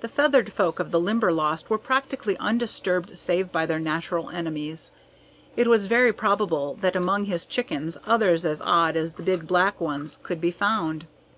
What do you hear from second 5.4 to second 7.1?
It was very probable that